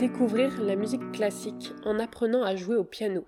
découvrir 0.00 0.62
la 0.62 0.76
musique 0.76 1.12
classique 1.12 1.74
en 1.84 1.98
apprenant 1.98 2.42
à 2.42 2.56
jouer 2.56 2.76
au 2.76 2.84
piano. 2.84 3.26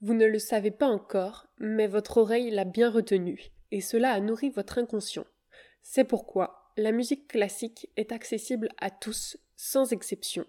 Vous 0.00 0.12
ne 0.12 0.26
le 0.26 0.40
savez 0.40 0.72
pas 0.72 0.88
encore, 0.88 1.46
mais 1.58 1.86
votre 1.86 2.16
oreille 2.16 2.50
l'a 2.50 2.64
bien 2.64 2.90
retenu, 2.90 3.52
et 3.70 3.80
cela 3.80 4.10
a 4.10 4.18
nourri 4.18 4.50
votre 4.50 4.78
inconscient. 4.78 5.24
C'est 5.82 6.02
pourquoi 6.02 6.72
la 6.76 6.90
musique 6.90 7.28
classique 7.28 7.88
est 7.96 8.10
accessible 8.10 8.70
à 8.80 8.90
tous, 8.90 9.36
sans 9.54 9.92
exception, 9.92 10.44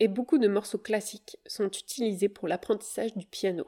et 0.00 0.08
beaucoup 0.08 0.38
de 0.38 0.48
morceaux 0.48 0.78
classiques 0.78 1.38
sont 1.46 1.68
utilisés 1.68 2.28
pour 2.28 2.48
l'apprentissage 2.48 3.14
du 3.14 3.24
piano. 3.24 3.66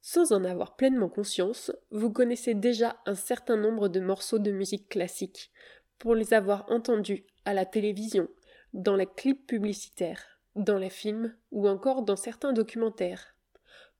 Sans 0.00 0.32
en 0.32 0.42
avoir 0.42 0.74
pleinement 0.74 1.08
conscience, 1.08 1.70
vous 1.92 2.10
connaissez 2.10 2.54
déjà 2.54 2.96
un 3.06 3.14
certain 3.14 3.56
nombre 3.56 3.86
de 3.86 4.00
morceaux 4.00 4.40
de 4.40 4.50
musique 4.50 4.88
classique, 4.88 5.52
pour 6.00 6.16
les 6.16 6.34
avoir 6.34 6.68
entendus 6.72 7.24
à 7.44 7.54
la 7.54 7.64
télévision, 7.64 8.28
dans 8.76 8.94
les 8.94 9.06
clips 9.06 9.46
publicitaires, 9.46 10.38
dans 10.54 10.78
les 10.78 10.90
films 10.90 11.34
ou 11.50 11.66
encore 11.66 12.02
dans 12.02 12.16
certains 12.16 12.52
documentaires. 12.52 13.34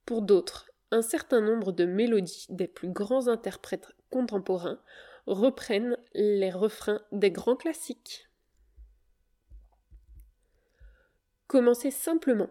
Pour 0.04 0.22
d'autres, 0.22 0.70
un 0.90 1.02
certain 1.02 1.40
nombre 1.40 1.72
de 1.72 1.86
mélodies 1.86 2.46
des 2.50 2.68
plus 2.68 2.88
grands 2.88 3.26
interprètes 3.26 3.88
contemporains 4.10 4.78
reprennent 5.26 5.96
les 6.14 6.50
refrains 6.50 7.00
des 7.10 7.30
grands 7.30 7.56
classiques. 7.56 8.28
Commencez 11.48 11.90
simplement. 11.90 12.50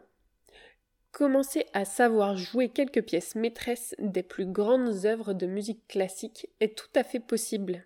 Commencez 1.12 1.66
à 1.74 1.86
savoir 1.86 2.36
jouer 2.36 2.70
quelques 2.70 3.04
pièces 3.04 3.36
maîtresses 3.36 3.96
des 4.00 4.24
plus 4.24 4.46
grandes 4.46 5.06
œuvres 5.06 5.34
de 5.34 5.46
musique 5.46 5.88
classique 5.88 6.50
est 6.60 6.78
tout 6.78 6.90
à 6.96 7.04
fait 7.04 7.20
possible. 7.20 7.86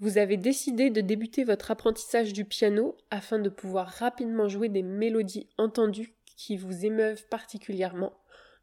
Vous 0.00 0.18
avez 0.18 0.36
décidé 0.36 0.90
de 0.90 1.00
débuter 1.00 1.44
votre 1.44 1.70
apprentissage 1.70 2.32
du 2.32 2.44
piano 2.44 2.96
afin 3.10 3.38
de 3.38 3.48
pouvoir 3.48 3.88
rapidement 3.88 4.48
jouer 4.48 4.68
des 4.68 4.82
mélodies 4.82 5.48
entendues 5.56 6.14
qui 6.36 6.56
vous 6.56 6.84
émeuvent 6.84 7.26
particulièrement, 7.28 8.12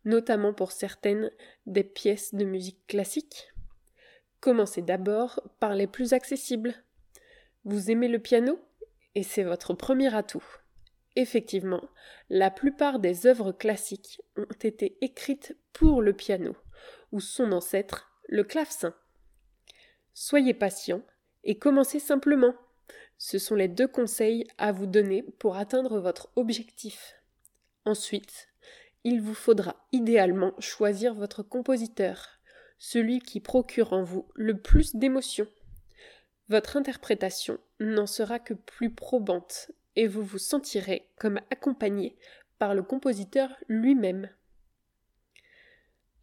notamment 0.04 0.54
pour 0.54 0.72
certaines 0.74 1.32
des 1.66 1.86
pièces 1.86 2.36
de 2.36 2.44
musique 2.44 2.86
classique. 2.88 3.54
Commencez 4.42 4.82
d'abord 4.82 5.40
par 5.60 5.74
les 5.74 5.88
plus 5.88 6.14
accessibles. 6.14 6.74
Vous 7.64 7.92
aimez 7.92 8.08
le 8.08 8.20
piano? 8.20 8.60
Et 9.16 9.24
c'est 9.24 9.44
votre 9.44 9.74
premier 9.74 10.14
atout. 10.14 10.44
Effectivement, 11.16 11.84
la 12.30 12.50
plupart 12.50 13.00
des 13.00 13.26
œuvres 13.28 13.52
classiques 13.52 14.22
ont 14.38 14.46
été 14.64 14.98
écrites 15.02 15.58
pour 15.74 16.02
le 16.02 16.14
piano, 16.14 16.56
ou 17.12 17.20
son 17.20 17.52
ancêtre, 17.52 18.12
le 18.28 18.44
clavecin. 18.44 18.96
Soyez 20.14 20.54
patient 20.54 21.02
et 21.44 21.58
commencez 21.58 22.00
simplement. 22.00 22.54
Ce 23.18 23.38
sont 23.38 23.56
les 23.56 23.68
deux 23.68 23.88
conseils 23.88 24.48
à 24.58 24.72
vous 24.72 24.88
donner 24.88 25.24
pour 25.40 25.56
atteindre 25.56 26.00
votre 26.00 26.30
objectif. 26.36 27.16
Ensuite, 27.86 28.48
il 29.04 29.22
vous 29.22 29.34
faudra 29.34 29.76
idéalement 29.92 30.54
choisir 30.60 31.14
votre 31.14 31.44
compositeur, 31.44 32.40
celui 32.78 33.20
qui 33.20 33.40
procure 33.40 33.94
en 33.94 34.04
vous 34.04 34.28
le 34.36 34.60
plus 34.60 34.96
d'émotions. 34.96 35.48
Votre 36.50 36.78
interprétation 36.78 37.60
n'en 37.80 38.08
sera 38.08 38.40
que 38.40 38.54
plus 38.54 38.94
probante 38.94 39.72
et 39.96 40.08
vous 40.08 40.24
vous 40.24 40.38
sentirez 40.38 41.08
comme 41.18 41.40
accompagné 41.50 42.16
par 42.60 42.76
le 42.76 42.84
compositeur 42.84 43.50
lui-même. 43.68 44.30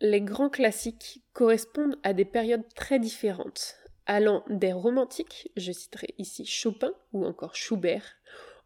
Les 0.01 0.21
grands 0.21 0.51
classiques 0.51 1.25
correspondent 1.33 1.99
à 2.05 2.13
des 2.13 2.25
périodes 2.25 2.69
très 2.75 3.01
différentes, 3.01 3.77
allant 4.09 4.43
des 4.49 4.73
romantiques, 4.73 5.53
je 5.57 5.71
citerai 5.71 6.15
ici 6.19 6.45
Chopin 6.45 6.93
ou 7.13 7.25
encore 7.25 7.55
Schubert, 7.55 8.17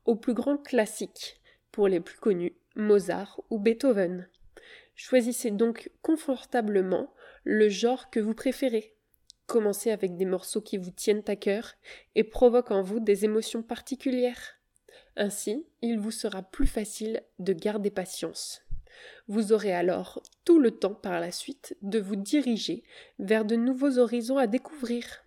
aux 0.06 0.16
plus 0.16 0.34
grands 0.34 0.56
classiques, 0.56 1.40
pour 1.72 1.88
les 1.88 2.00
plus 2.00 2.18
connus, 2.18 2.54
Mozart 2.76 3.40
ou 3.50 3.58
Beethoven. 3.58 4.28
Choisissez 4.94 5.50
donc 5.50 5.90
confortablement 6.00 7.12
le 7.44 7.68
genre 7.68 8.08
que 8.08 8.20
vous 8.20 8.34
préférez. 8.34 8.94
Commencez 9.46 9.90
avec 9.90 10.16
des 10.16 10.24
morceaux 10.24 10.60
qui 10.60 10.78
vous 10.78 10.92
tiennent 10.92 11.24
à 11.26 11.36
cœur 11.36 11.74
et 12.14 12.24
provoquent 12.24 12.70
en 12.70 12.82
vous 12.82 13.00
des 13.00 13.24
émotions 13.24 13.62
particulières. 13.62 14.60
Ainsi, 15.16 15.66
il 15.82 15.98
vous 15.98 16.10
sera 16.10 16.42
plus 16.42 16.66
facile 16.66 17.22
de 17.38 17.52
garder 17.52 17.90
patience. 17.90 18.62
Vous 19.26 19.52
aurez 19.52 19.74
alors 19.74 20.22
tout 20.44 20.58
le 20.58 20.70
temps 20.70 20.94
par 20.94 21.20
la 21.20 21.32
suite 21.32 21.76
de 21.82 21.98
vous 21.98 22.16
diriger 22.16 22.84
vers 23.18 23.44
de 23.44 23.56
nouveaux 23.56 23.98
horizons 23.98 24.38
à 24.38 24.46
découvrir. 24.46 25.24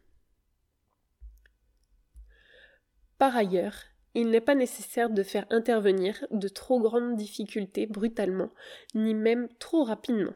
Par 3.18 3.36
ailleurs, 3.36 3.76
il 4.14 4.30
n'est 4.30 4.42
pas 4.42 4.56
nécessaire 4.56 5.10
de 5.10 5.24
faire 5.24 5.46
intervenir 5.50 6.26
de 6.32 6.48
trop 6.48 6.80
grandes 6.80 7.16
difficultés 7.16 7.86
brutalement, 7.86 8.50
ni 8.94 9.14
même 9.14 9.48
trop 9.60 9.84
rapidement. 9.84 10.34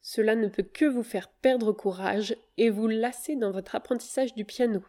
Cela 0.00 0.34
ne 0.34 0.48
peut 0.48 0.62
que 0.62 0.84
vous 0.84 1.02
faire 1.02 1.28
perdre 1.28 1.72
courage 1.72 2.36
et 2.56 2.70
vous 2.70 2.88
lasser 2.88 3.36
dans 3.36 3.50
votre 3.50 3.74
apprentissage 3.74 4.34
du 4.34 4.44
piano. 4.44 4.82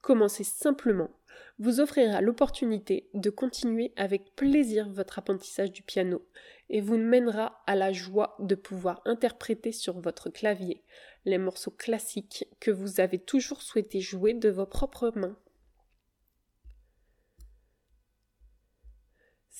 Commencez 0.00 0.44
simplement, 0.44 1.10
vous 1.58 1.80
offrira 1.80 2.22
l'opportunité 2.22 3.08
de 3.12 3.28
continuer 3.28 3.92
avec 3.96 4.34
plaisir 4.34 4.88
votre 4.88 5.18
apprentissage 5.18 5.72
du 5.72 5.82
piano 5.82 6.22
et 6.70 6.80
vous 6.80 6.96
mènera 6.96 7.62
à 7.66 7.76
la 7.76 7.92
joie 7.92 8.36
de 8.38 8.54
pouvoir 8.54 9.02
interpréter 9.04 9.72
sur 9.72 10.00
votre 10.00 10.30
clavier 10.30 10.82
les 11.26 11.38
morceaux 11.38 11.70
classiques 11.70 12.46
que 12.60 12.70
vous 12.70 13.00
avez 13.00 13.18
toujours 13.18 13.60
souhaité 13.60 14.00
jouer 14.00 14.32
de 14.32 14.48
vos 14.48 14.64
propres 14.64 15.12
mains. 15.14 15.36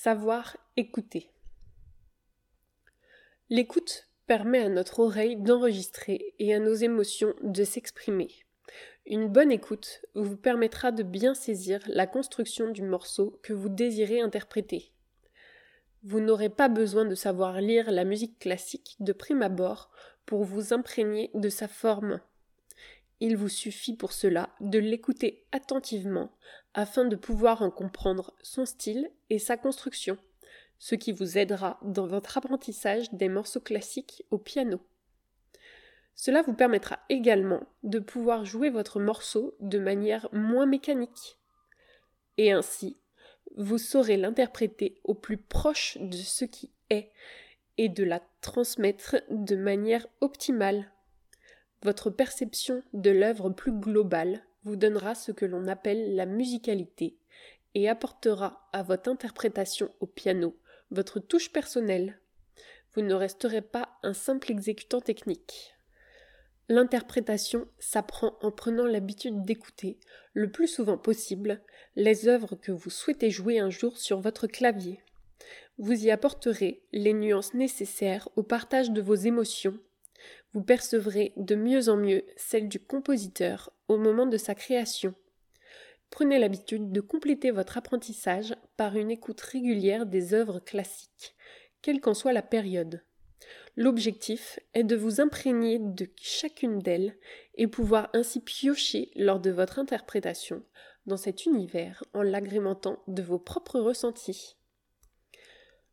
Savoir 0.03 0.57
écouter. 0.79 1.29
L'écoute 3.51 4.09
permet 4.27 4.61
à 4.61 4.71
notre 4.71 5.01
oreille 5.01 5.37
d'enregistrer 5.37 6.33
et 6.39 6.55
à 6.55 6.59
nos 6.59 6.73
émotions 6.73 7.35
de 7.43 7.65
s'exprimer. 7.65 8.31
Une 9.05 9.29
bonne 9.29 9.53
écoute 9.53 10.01
vous 10.15 10.39
permettra 10.39 10.91
de 10.91 11.03
bien 11.03 11.35
saisir 11.35 11.81
la 11.87 12.07
construction 12.07 12.71
du 12.71 12.81
morceau 12.81 13.39
que 13.43 13.53
vous 13.53 13.69
désirez 13.69 14.23
interpréter. 14.23 14.91
Vous 16.03 16.21
n'aurez 16.21 16.49
pas 16.49 16.71
besoin 16.71 17.05
de 17.05 17.15
savoir 17.15 17.61
lire 17.61 17.91
la 17.91 18.05
musique 18.05 18.39
classique 18.39 18.97
de 19.01 19.13
prime 19.13 19.43
abord 19.43 19.91
pour 20.25 20.45
vous 20.45 20.73
imprégner 20.73 21.31
de 21.35 21.51
sa 21.51 21.69
forme. 21.69 22.23
Il 23.21 23.37
vous 23.37 23.49
suffit 23.49 23.95
pour 23.95 24.13
cela 24.13 24.51
de 24.61 24.79
l'écouter 24.79 25.47
attentivement 25.53 26.33
afin 26.73 27.05
de 27.05 27.17
pouvoir 27.17 27.63
en 27.63 27.71
comprendre 27.71 28.35
son 28.43 28.65
style 28.65 29.11
et 29.29 29.39
sa 29.39 29.59
construction, 29.59 30.17
ce 30.79 30.95
qui 30.95 31.13
vous 31.13 31.37
aidera 31.37 31.79
dans 31.83 32.07
votre 32.07 32.39
apprentissage 32.39 33.13
des 33.13 33.29
morceaux 33.29 33.61
classiques 33.61 34.25
au 34.31 34.39
piano. 34.39 34.81
Cela 36.15 36.43
vous 36.43 36.55
permettra 36.55 37.01
également 37.09 37.63
de 37.83 37.99
pouvoir 37.99 38.45
jouer 38.45 38.71
votre 38.71 39.01
morceau 39.01 39.55
de 39.61 39.79
manière 39.79 40.29
moins 40.33 40.67
mécanique. 40.67 41.39
Et 42.37 42.53
ainsi, 42.53 42.99
vous 43.57 43.79
saurez 43.79 44.17
l'interpréter 44.17 45.01
au 45.05 45.15
plus 45.15 45.39
proche 45.39 45.99
de 46.01 46.17
ce 46.17 46.45
qui 46.45 46.73
est 46.89 47.13
et 47.77 47.89
de 47.89 48.05
la 48.05 48.21
transmettre 48.41 49.17
de 49.31 49.57
manière 49.57 50.07
optimale 50.21 50.93
votre 51.83 52.11
perception 52.11 52.83
de 52.93 53.11
l'œuvre 53.11 53.51
plus 53.51 53.73
globale 53.73 54.43
vous 54.65 54.77
donnera 54.77 55.15
ce 55.15 55.33
que 55.33 55.47
l'on 55.47 55.67
appelle 55.67 56.15
la 56.15 56.27
musicalité 56.27 57.17
et 57.75 57.89
apportera 57.89 58.69
à 58.73 58.83
votre 58.83 59.11
interprétation 59.11 59.91
au 60.01 60.07
piano 60.07 60.57
votre 60.91 61.21
touche 61.21 61.53
personnelle. 61.53 62.19
Vous 62.95 63.03
ne 63.03 63.15
resterez 63.15 63.63
pas 63.63 63.89
un 64.03 64.13
simple 64.13 64.51
exécutant 64.51 65.01
technique. 65.01 65.75
L'interprétation 66.69 67.67
s'apprend 67.79 68.37
en 68.43 68.51
prenant 68.51 68.87
l'habitude 68.87 69.45
d'écouter, 69.45 69.99
le 70.35 70.51
plus 70.51 70.69
souvent 70.69 70.99
possible, 70.99 71.63
les 71.97 72.29
œuvres 72.29 72.55
que 72.57 72.73
vous 72.73 72.91
souhaitez 72.91 73.31
jouer 73.31 73.59
un 73.59 73.71
jour 73.71 73.99
sur 73.99 74.21
votre 74.21 74.47
clavier. 74.47 75.03
Vous 75.79 76.05
y 76.05 76.11
apporterez 76.11 76.83
les 76.93 77.13
nuances 77.13 77.55
nécessaires 77.55 78.29
au 78.37 78.43
partage 78.43 78.91
de 78.91 79.01
vos 79.01 79.15
émotions 79.15 79.79
vous 80.53 80.63
percevrez 80.63 81.33
de 81.37 81.55
mieux 81.55 81.89
en 81.89 81.97
mieux 81.97 82.25
celle 82.37 82.69
du 82.69 82.81
compositeur 82.81 83.73
au 83.89 83.99
moment 83.99 84.27
de 84.27 84.37
sa 84.37 84.55
création. 84.55 85.15
Prenez 86.11 86.39
l'habitude 86.39 86.91
de 86.91 87.01
compléter 87.01 87.53
votre 87.53 87.79
apprentissage 87.79 88.57
par 88.77 88.97
une 88.97 89.11
écoute 89.11 89.41
régulière 89.41 90.07
des 90.07 90.35
œuvres 90.35 90.59
classiques, 90.59 91.37
quelle 91.83 92.01
qu'en 92.01 92.15
soit 92.15 92.33
la 92.33 92.43
période. 92.43 93.03
L'objectif 93.77 94.59
est 94.75 94.85
de 94.85 94.97
vous 94.97 95.21
imprégner 95.21 95.79
de 95.79 96.11
chacune 96.17 96.81
d'elles 96.81 97.17
et 97.55 97.69
pouvoir 97.69 98.11
ainsi 98.13 98.41
piocher 98.41 99.11
lors 99.15 99.41
de 99.41 99.51
votre 99.51 99.79
interprétation 99.79 100.63
dans 101.07 101.17
cet 101.17 101.47
univers 101.47 102.03
en 102.13 102.23
l'agrémentant 102.23 103.03
de 103.07 103.23
vos 103.23 103.39
propres 103.39 103.81
ressentis. 103.81 104.57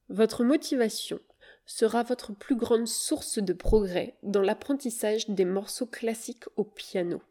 Votre 0.09 0.43
motivation 0.43 1.19
sera 1.67 2.01
votre 2.01 2.33
plus 2.33 2.55
grande 2.55 2.87
source 2.87 3.37
de 3.37 3.53
progrès 3.53 4.15
dans 4.23 4.41
l'apprentissage 4.41 5.29
des 5.29 5.45
morceaux 5.45 5.85
classiques 5.85 6.45
au 6.55 6.63
piano. 6.63 7.21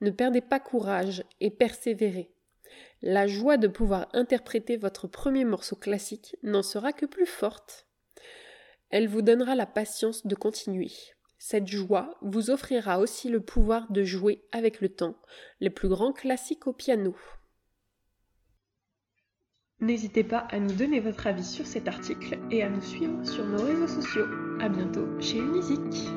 Ne 0.00 0.10
perdez 0.10 0.40
pas 0.40 0.58
courage 0.58 1.22
et 1.40 1.50
persévérez. 1.50 2.30
La 3.02 3.26
joie 3.26 3.58
de 3.58 3.68
pouvoir 3.68 4.08
interpréter 4.12 4.76
votre 4.76 5.06
premier 5.06 5.44
morceau 5.44 5.76
classique 5.76 6.36
n'en 6.42 6.62
sera 6.62 6.92
que 6.92 7.06
plus 7.06 7.26
forte. 7.26 7.86
Elle 8.90 9.06
vous 9.06 9.22
donnera 9.22 9.54
la 9.54 9.66
patience 9.66 10.26
de 10.26 10.34
continuer. 10.34 10.90
Cette 11.38 11.68
joie 11.68 12.16
vous 12.22 12.50
offrira 12.50 12.98
aussi 12.98 13.28
le 13.28 13.40
pouvoir 13.40 13.90
de 13.92 14.02
jouer 14.02 14.44
avec 14.50 14.80
le 14.80 14.88
temps 14.88 15.16
les 15.60 15.70
plus 15.70 15.88
grands 15.88 16.12
classiques 16.12 16.66
au 16.66 16.72
piano. 16.72 17.14
N'hésitez 19.80 20.24
pas 20.24 20.46
à 20.50 20.58
nous 20.58 20.74
donner 20.74 20.98
votre 20.98 21.28
avis 21.28 21.44
sur 21.44 21.64
cet 21.64 21.86
article 21.86 22.36
et 22.50 22.64
à 22.64 22.68
nous 22.68 22.82
suivre 22.82 23.24
sur 23.24 23.44
nos 23.44 23.62
réseaux 23.62 23.86
sociaux. 23.86 24.26
A 24.60 24.68
bientôt 24.68 25.06
chez 25.20 25.38
Unisic. 25.38 26.08